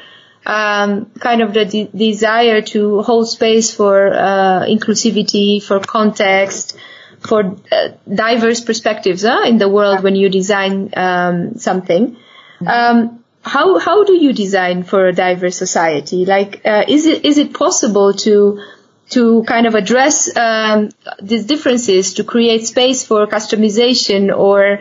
[0.45, 6.77] um, kind of the de- desire to hold space for uh, inclusivity, for context,
[7.19, 12.17] for uh, diverse perspectives huh, in the world when you design um, something.
[12.65, 16.25] Um, how how do you design for a diverse society?
[16.25, 18.61] Like, uh, is it is it possible to
[19.09, 20.89] to kind of address um,
[21.21, 24.79] these differences, to create space for customization or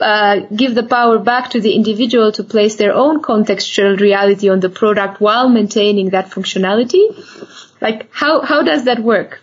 [0.00, 4.60] uh, give the power back to the individual to place their own contextual reality on
[4.60, 7.04] the product while maintaining that functionality?
[7.80, 9.40] Like, how, how does that work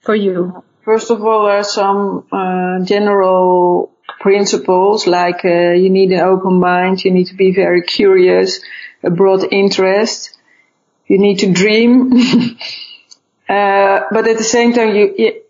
[0.00, 0.64] for you?
[0.84, 6.58] First of all, there are some uh, general principles like uh, you need an open
[6.58, 8.60] mind, you need to be very curious,
[9.02, 10.36] a broad interest,
[11.06, 12.12] you need to dream.
[13.52, 15.42] Uh, but at the same time, you, you,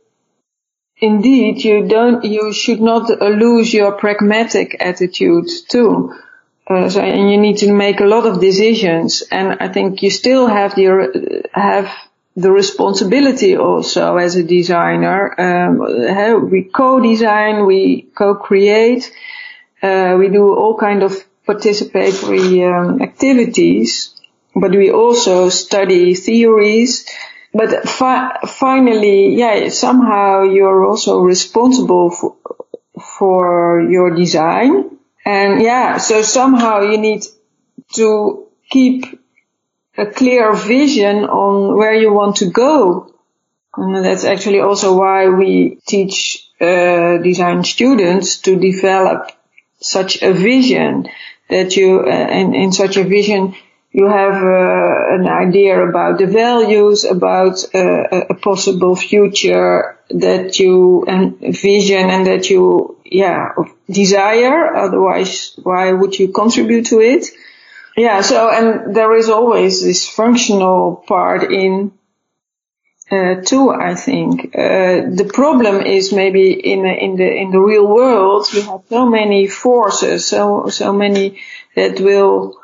[0.96, 6.12] indeed, you don't, you should not lose your pragmatic attitude too.
[6.68, 9.22] Uh, so, and you need to make a lot of decisions.
[9.30, 11.92] And I think you still have the, have
[12.34, 15.40] the responsibility also as a designer.
[15.40, 19.12] Um, we co-design, we co-create,
[19.80, 21.12] uh, we do all kind of
[21.46, 24.14] participatory um, activities,
[24.56, 27.06] but we also study theories
[27.54, 32.36] but fi- finally, yeah, somehow you're also responsible for,
[33.00, 34.98] for your design.
[35.24, 37.24] And yeah, so somehow you need
[37.94, 39.04] to keep
[39.96, 43.14] a clear vision on where you want to go.
[43.76, 49.30] And that's actually also why we teach uh, design students to develop
[49.80, 51.08] such a vision
[51.48, 53.54] that you, uh, in, in such a vision,
[53.92, 61.04] you have uh, an idea about the values, about uh, a possible future that you
[61.06, 63.50] envision and that you, yeah,
[63.90, 64.74] desire.
[64.74, 67.26] Otherwise, why would you contribute to it?
[67.94, 68.22] Yeah.
[68.22, 71.92] So, and there is always this functional part in
[73.10, 73.68] uh, too.
[73.70, 78.62] I think uh, the problem is maybe in in the in the real world you
[78.62, 81.42] have so many forces, so so many
[81.76, 82.56] that will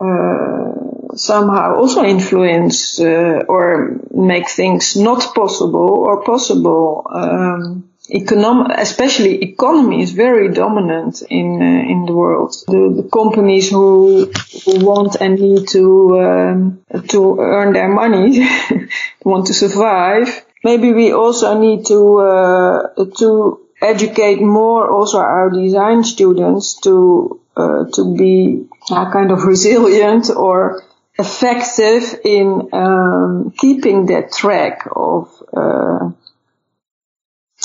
[0.00, 7.06] uh, somehow also influence uh, or make things not possible or possible.
[7.12, 12.54] Um, econom- especially economy is very dominant in uh, in the world.
[12.66, 14.32] The, the companies who,
[14.64, 15.84] who, want and need to
[16.20, 18.46] um, to earn their money,
[19.24, 20.44] want to survive.
[20.62, 27.84] Maybe we also need to uh, to educate more also our design students to uh,
[27.92, 30.82] to be uh, kind of resilient or
[31.18, 36.10] effective in um, keeping that track of uh,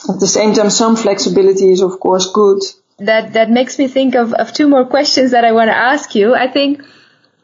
[0.10, 2.62] at the same time, some flexibility is of course good.
[3.00, 6.16] That that makes me think of, of two more questions that I want to ask
[6.16, 6.36] you.
[6.36, 6.82] I think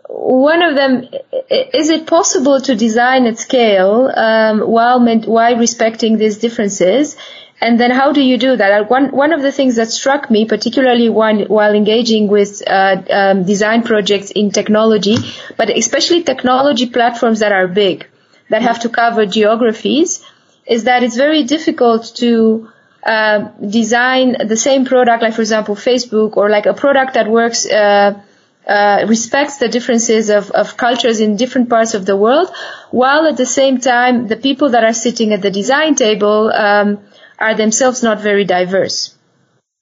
[0.08, 1.08] one of them
[1.50, 7.18] is it possible to design at scale um, while while respecting these differences?
[7.62, 8.90] And then how do you do that?
[8.90, 13.44] One one of the things that struck me, particularly while while engaging with uh, um,
[13.44, 15.18] design projects in technology,
[15.58, 18.08] but especially technology platforms that are big,
[18.50, 20.24] that have to cover geographies
[20.66, 22.68] is that it's very difficult to
[23.04, 23.50] uh,
[23.80, 27.66] design the same product, like for example Facebook, or like a product that works.
[27.70, 28.20] Uh,
[28.68, 32.48] uh, respects the differences of, of cultures in different parts of the world,
[32.92, 37.00] while at the same time the people that are sitting at the design table um,
[37.42, 39.16] are themselves not very diverse.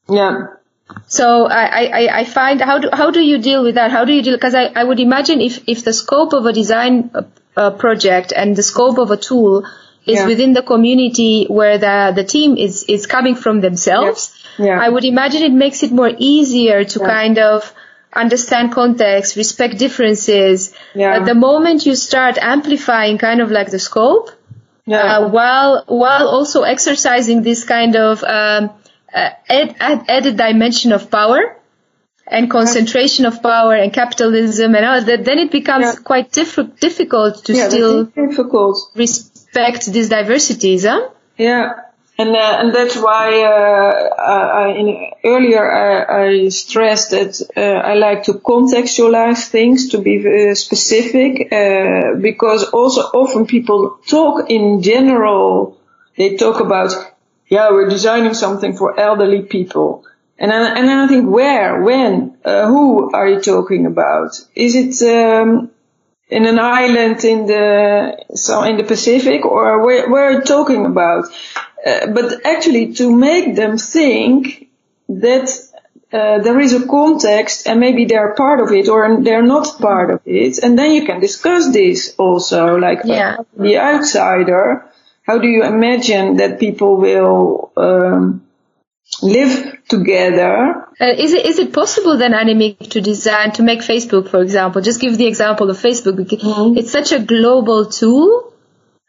[0.10, 0.48] Yeah.
[1.08, 3.92] So I, I, I find how do how do you deal with that?
[3.92, 4.36] How do you deal?
[4.36, 7.22] Because I, I would imagine if, if the scope of a design uh,
[7.56, 9.66] uh project and the scope of a tool
[10.10, 10.26] is yeah.
[10.26, 14.34] within the community where the, the team is, is coming from themselves.
[14.58, 14.66] Yeah.
[14.66, 14.82] yeah.
[14.82, 17.06] I would imagine it makes it more easier to yeah.
[17.06, 17.74] kind of
[18.14, 20.74] understand context, respect differences.
[20.96, 21.24] Yeah.
[21.24, 24.32] the moment you start amplifying kind of like the scope,
[24.90, 25.20] yeah.
[25.20, 28.72] Uh, while while also exercising this kind of um,
[29.14, 31.56] uh, ed, added dimension of power
[32.28, 35.96] and concentration of power and capitalism and all that, then it becomes yeah.
[36.04, 38.78] quite diff- difficult to still difficult.
[38.96, 41.10] Respect these diversities, huh?
[41.38, 41.89] Yeah.
[42.20, 47.94] And, uh, and that's why uh, I, in, earlier I, I, stressed that uh, I
[47.94, 54.82] like to contextualize things to be uh, specific uh, because also often people talk in
[54.82, 55.78] general.
[56.18, 56.92] They talk about
[57.48, 60.04] yeah we're designing something for elderly people,
[60.38, 64.32] and then, and I think where, when, uh, who are you talking about?
[64.56, 65.72] Is it um,
[66.30, 70.86] in an island in the so in the Pacific, or where, where are you talking
[70.86, 71.26] about?
[71.86, 74.70] Uh, but actually, to make them think
[75.08, 75.50] that
[76.12, 80.12] uh, there is a context and maybe they're part of it or they're not part
[80.12, 83.38] of it, and then you can discuss this also, like yeah.
[83.58, 84.86] the outsider.
[85.24, 88.42] How do you imagine that people will um,
[89.22, 90.88] live together.
[91.00, 94.82] Uh, is it is it possible then, Annemiek, to design to make Facebook, for example?
[94.82, 96.18] Just give the example of Facebook.
[96.18, 96.78] Mm-hmm.
[96.78, 98.54] It's such a global tool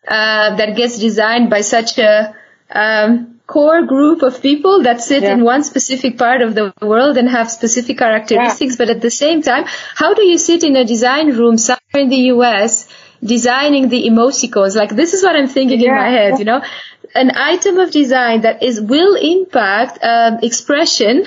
[0.07, 2.35] uh, that gets designed by such a
[2.71, 5.33] um, core group of people that sit yeah.
[5.33, 8.75] in one specific part of the world and have specific characteristics.
[8.75, 8.79] Yeah.
[8.79, 9.65] But at the same time,
[9.95, 12.89] how do you sit in a design room somewhere in the U.S.
[13.23, 14.77] designing the emoticons?
[14.77, 15.91] Like this is what I'm thinking yeah.
[15.91, 16.63] in my head, you know
[17.15, 21.25] an item of design that is will impact um, expression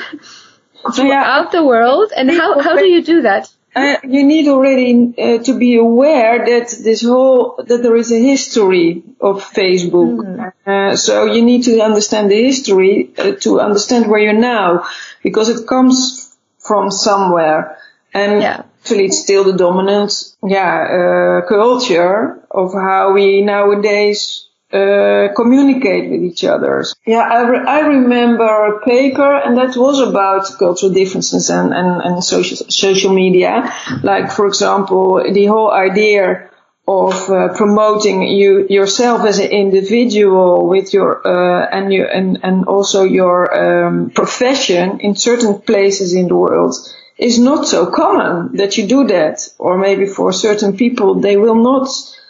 [0.95, 5.43] throughout the world and how, how do you do that uh, you need already uh,
[5.43, 10.17] to be aware that this whole that there is a history of Facebook.
[10.17, 10.53] Mm.
[10.65, 14.85] Uh, so you need to understand the history uh, to understand where you're now,
[15.23, 17.77] because it comes from somewhere,
[18.13, 18.63] and yeah.
[18.81, 20.13] actually it's still the dominant
[20.45, 26.83] yeah uh, culture of how we nowadays uh, communicate with each other.
[27.05, 32.01] Yeah, I, re- I remember a paper, and that was about cultural differences and, and,
[32.01, 33.71] and social, social media.
[34.01, 36.49] Like, for example, the whole idea
[36.87, 42.65] of uh, promoting you yourself as an individual with your uh, and you and and
[42.65, 46.75] also your um, profession in certain places in the world
[47.17, 51.55] is not so common that you do that or maybe for certain people they will
[51.55, 51.87] not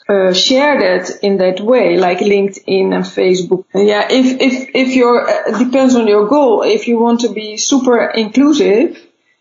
[0.08, 3.66] uh, share that in that way, like LinkedIn and Facebook.
[3.74, 6.64] Yeah, if if if your uh, depends on your goal.
[6.64, 8.99] If you want to be super inclusive,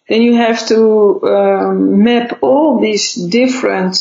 [0.08, 3.96] then you have to um, map all these different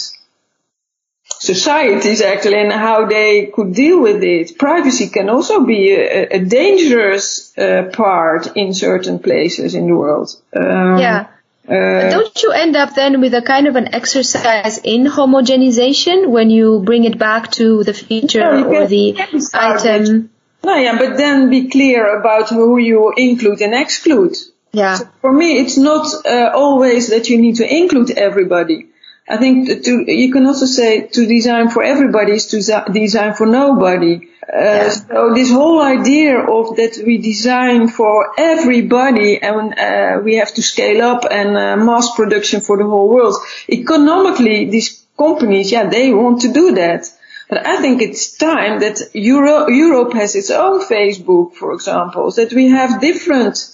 [1.39, 4.57] societies actually and how they could deal with it.
[4.59, 10.29] Privacy can also be a, a dangerous uh, part in certain places in the world.
[10.55, 11.27] Um, yeah.
[11.67, 16.49] Uh, Don't you end up then with a kind of an exercise in homogenization when
[16.49, 19.15] you bring it back to the feature or the
[19.53, 20.29] item?
[20.63, 24.35] No, yeah, but then be clear about who you include and exclude.
[24.71, 24.95] Yeah.
[24.95, 28.87] So for me, it's not uh, always that you need to include everybody.
[29.29, 32.57] I think to, you can also say to design for everybody is to
[32.91, 34.27] design for nobody.
[34.41, 34.89] Uh, yeah.
[34.89, 40.61] So this whole idea of that we design for everybody and uh, we have to
[40.61, 43.35] scale up and uh, mass production for the whole world.
[43.69, 47.07] Economically, these companies, yeah, they want to do that.
[47.47, 52.53] But I think it's time that Euro- Europe has its own Facebook, for example, that
[52.53, 53.70] we have different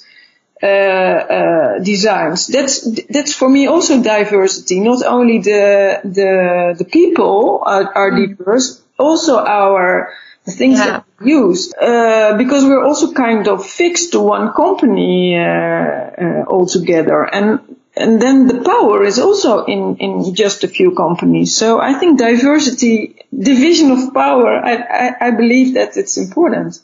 [0.61, 2.47] designs.
[2.47, 4.79] That's that's for me also diversity.
[4.79, 8.37] Not only the the the people are, are mm.
[8.37, 10.13] diverse, also our
[10.45, 10.85] the things yeah.
[10.85, 16.45] that we use, uh, because we're also kind of fixed to one company uh, uh,
[16.47, 17.59] altogether, and
[17.97, 21.55] and then the power is also in, in just a few companies.
[21.55, 26.79] So I think diversity, division of power, I, I, I believe that it's important.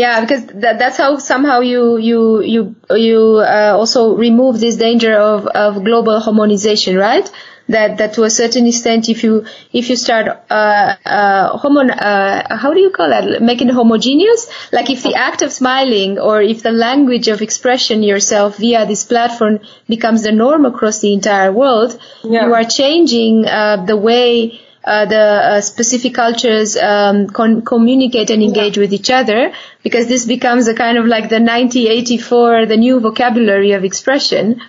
[0.00, 2.74] Yeah, because that, that's how somehow you you you
[3.06, 7.30] you uh, also remove this danger of, of global harmonization, right?
[7.68, 9.44] That that to a certain extent, if you
[9.74, 13.42] if you start uh, uh, homo, uh, how do you call that?
[13.42, 18.02] Making it homogeneous, like if the act of smiling or if the language of expression
[18.02, 22.46] yourself via this platform becomes the norm across the entire world, yeah.
[22.46, 28.42] you are changing uh, the way uh, the uh, specific cultures um, con- communicate and
[28.42, 28.82] engage yeah.
[28.82, 29.52] with each other
[29.82, 34.60] because this becomes a kind of like the 1984 the new vocabulary of expression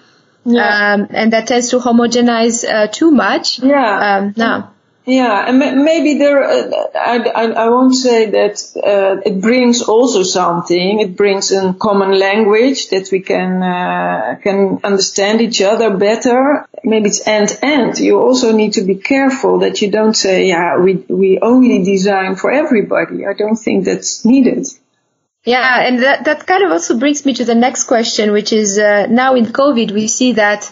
[0.44, 0.94] yeah.
[0.94, 4.74] um, and that tends to homogenize uh, too much yeah um, now
[5.06, 11.00] yeah, and maybe there, uh, I, I, won't say that uh, it brings also something.
[11.00, 16.68] It brings a common language that we can uh, can understand each other better.
[16.84, 17.98] Maybe it's end end.
[17.98, 22.36] You also need to be careful that you don't say, yeah, we we only design
[22.36, 23.26] for everybody.
[23.26, 24.68] I don't think that's needed.
[25.44, 28.78] Yeah, and that that kind of also brings me to the next question, which is
[28.78, 30.72] uh, now in COVID we see that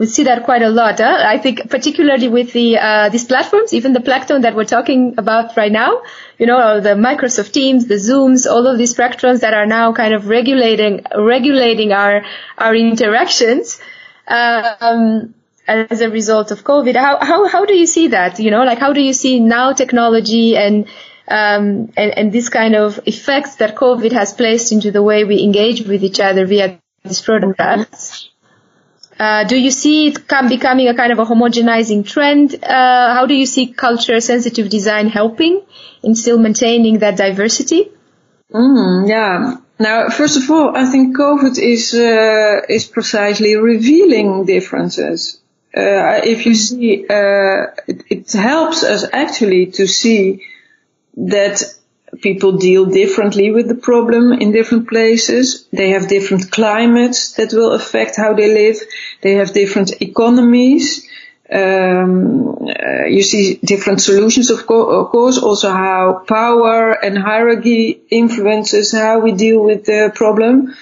[0.00, 0.98] we see that quite a lot.
[0.98, 1.18] Huh?
[1.28, 5.58] I think particularly with the uh, these platforms, even the Plankton that we're talking about
[5.58, 6.02] right now,
[6.38, 10.14] you know, the Microsoft Teams, the Zooms, all of these platforms that are now kind
[10.14, 12.22] of regulating regulating our
[12.56, 13.78] our interactions.
[14.26, 15.34] Um,
[15.68, 18.40] as a result of COVID, how, how, how do you see that?
[18.40, 20.86] You know, like how do you see now technology and,
[21.28, 25.44] um, and, and this kind of effects that COVID has placed into the way we
[25.44, 28.09] engage with each other via these products?
[29.20, 32.54] Uh, do you see it come becoming a kind of a homogenizing trend?
[32.64, 35.60] Uh, how do you see culture sensitive design helping
[36.02, 37.90] in still maintaining that diversity?
[38.50, 39.56] Mm, yeah.
[39.78, 45.38] Now, first of all, I think COVID is uh, is precisely revealing differences.
[45.76, 50.46] Uh, if you see, uh, it, it helps us actually to see
[51.16, 51.62] that
[52.22, 55.66] people deal differently with the problem in different places.
[55.72, 58.78] They have different climates that will affect how they live.
[59.22, 61.06] They have different economies.
[61.52, 68.00] Um, uh, you see different solutions, of, co- of, course, also how power and hierarchy
[68.10, 70.76] influences how we deal with the problem.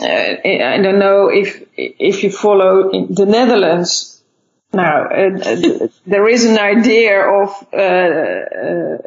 [0.00, 4.20] Uh, I don't know if if you follow the Netherlands.
[4.72, 8.98] Now, uh, uh there is an idea of uh, uh,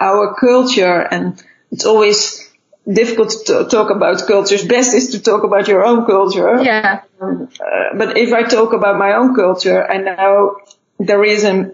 [0.00, 2.44] our culture and it's always
[2.90, 4.64] difficult to talk about cultures.
[4.64, 6.62] Best is to talk about your own culture.
[6.62, 7.02] Yeah.
[7.20, 10.56] Um, uh, but if I talk about my own culture, I know
[10.98, 11.72] there is a,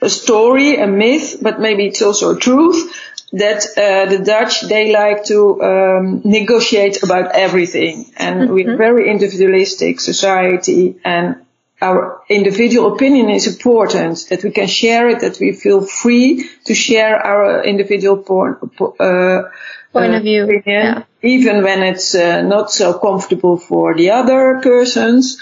[0.00, 2.92] a story, a myth, but maybe it's also a truth
[3.32, 8.54] that uh, the Dutch they like to um, negotiate about everything, and mm-hmm.
[8.54, 11.43] we're very individualistic society, and
[11.82, 16.74] our individual opinion is important, that we can share it, that we feel free to
[16.74, 18.58] share our individual por-
[19.00, 19.50] uh,
[19.92, 21.02] point uh, of view, opinion, yeah.
[21.22, 25.40] even when it's uh, not so comfortable for the other persons.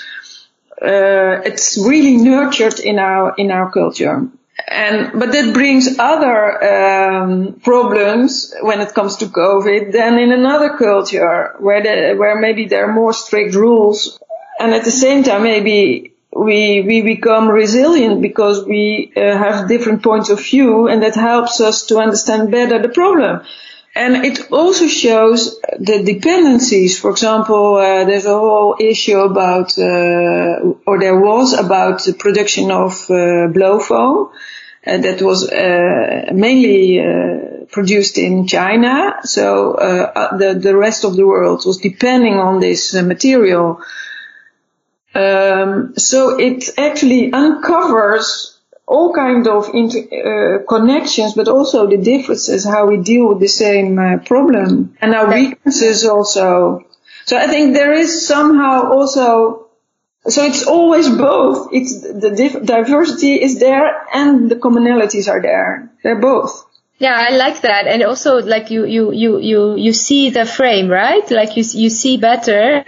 [0.81, 4.27] Uh, it's really nurtured in our in our culture,
[4.67, 10.77] and but that brings other um, problems when it comes to COVID than in another
[10.77, 14.19] culture where the, where maybe there are more strict rules,
[14.59, 20.03] and at the same time maybe we we become resilient because we uh, have different
[20.03, 23.43] points of view and that helps us to understand better the problem
[23.95, 30.73] and it also shows the dependencies for example uh, there's a whole issue about uh,
[30.87, 34.31] or there was about the production of uh, blow foam
[34.87, 36.99] uh, that was uh, mainly
[37.71, 39.21] produced in China.
[39.23, 39.77] So
[40.37, 43.81] the the rest of the world was depending on this material.
[45.15, 50.09] Um, so it actually uncovers all kind of inter-
[50.61, 55.15] uh, connections, but also the differences how we deal with the same uh, problem and
[55.15, 56.85] our weaknesses also.
[57.25, 59.63] So I think there is somehow also
[60.29, 61.71] so it's always both.
[61.73, 65.91] It's the div- diversity is there and the commonalities are there.
[66.05, 66.65] They're both.
[66.99, 67.89] Yeah, I like that.
[67.89, 71.29] And also like you, you, you, you, you see the frame, right?
[71.29, 72.85] Like you, you see better.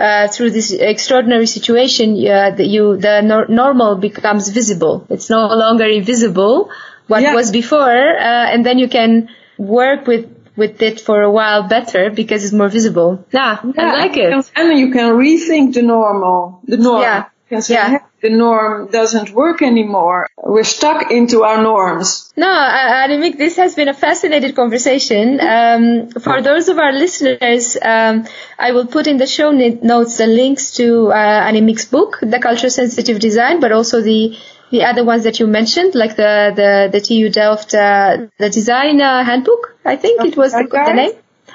[0.00, 5.06] Uh, through this extraordinary situation, uh, the, you, the nor- normal becomes visible.
[5.10, 6.70] It's no longer invisible,
[7.06, 7.34] what yeah.
[7.34, 9.28] was before, uh, and then you can
[9.58, 10.24] work with
[10.56, 13.24] with it for a while better because it's more visible.
[13.32, 13.84] Yeah, yeah.
[13.84, 14.50] I like it.
[14.56, 17.02] And you can rethink the normal, the norm.
[17.02, 17.24] Yeah.
[17.50, 17.98] Yeah.
[18.22, 20.28] the norm doesn't work anymore.
[20.36, 22.32] We're stuck into our norms.
[22.36, 25.40] No, Annemiek, this has been a fascinating conversation.
[25.40, 28.26] Um, for those of our listeners, um,
[28.58, 31.52] I will put in the show notes the links to uh,
[31.90, 34.36] book, The Culture Sensitive Design, but also the
[34.70, 39.00] the other ones that you mentioned, like the the the TU Delft uh, the design
[39.00, 39.76] uh, handbook.
[39.84, 41.12] I think it was the, the name.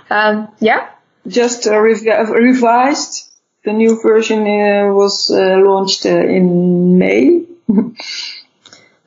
[0.09, 0.89] Um, yeah.
[1.27, 3.24] Just uh, revised.
[3.66, 7.45] The new version uh, was uh, launched uh, in May.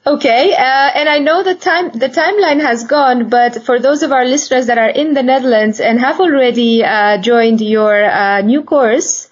[0.09, 4.11] Okay, uh, and I know the time the timeline has gone, but for those of
[4.11, 8.63] our listeners that are in the Netherlands and have already uh, joined your uh, new
[8.63, 9.29] course,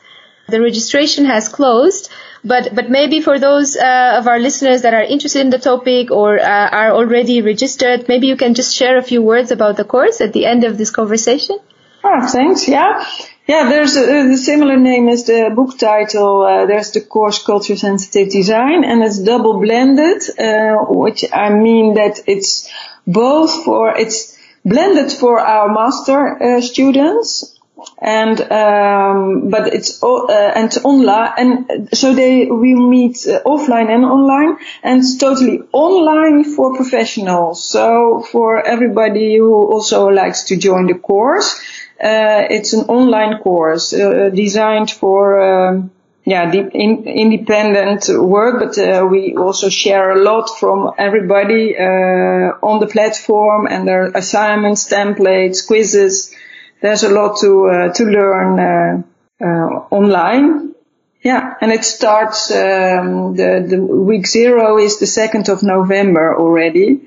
[0.48, 2.10] the registration has closed.
[2.44, 6.10] But but maybe for those uh, of our listeners that are interested in the topic
[6.10, 9.84] or uh, are already registered, maybe you can just share a few words about the
[9.84, 11.58] course at the end of this conversation.
[12.04, 12.68] Oh, thanks.
[12.68, 13.02] Yeah.
[13.46, 16.42] Yeah, there's a, similar name as the book title.
[16.42, 21.94] Uh, there's the course Culture Sensitive Design, and it's double blended, uh, which I mean
[21.94, 22.68] that it's
[23.06, 27.56] both for it's blended for our master uh, students
[27.98, 30.26] and um, but it's uh,
[30.56, 36.42] and online and so they we meet uh, offline and online and it's totally online
[36.42, 41.60] for professionals so for everybody who also likes to join the course
[42.00, 45.90] it's an online course uh, designed for um,
[46.24, 52.80] yeah in, independent work but uh, we also share a lot from everybody uh, on
[52.80, 56.34] the platform and their assignments templates quizzes
[56.80, 59.02] there's a lot to uh, to learn uh,
[59.40, 60.74] uh, online.
[61.22, 67.00] Yeah, and it starts um, the the week zero is the second of November already.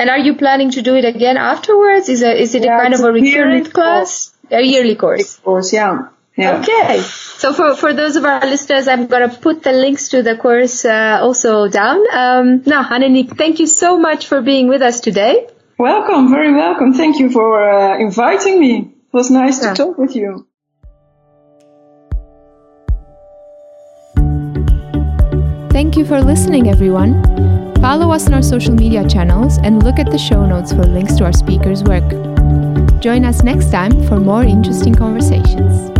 [0.00, 2.08] And are you planning to do it again afterwards?
[2.08, 4.34] Is it is it yeah, a kind of a recurrent class?
[4.50, 5.36] A yearly course.
[5.36, 6.08] Course, yeah.
[6.38, 6.60] Yeah.
[6.60, 7.00] Okay.
[7.00, 10.36] So for, for those of our listeners, I'm going to put the links to the
[10.36, 11.98] course uh, also down.
[12.10, 15.48] Um, now, Annemiek, thank you so much for being with us today.
[15.78, 16.94] Welcome, very welcome.
[16.94, 18.78] Thank you for uh, inviting me.
[18.78, 19.74] It was nice yeah.
[19.74, 20.46] to talk with you.
[25.80, 27.24] Thank you for listening, everyone.
[27.80, 31.14] Follow us on our social media channels and look at the show notes for links
[31.16, 32.06] to our speakers' work.
[33.00, 35.99] Join us next time for more interesting conversations.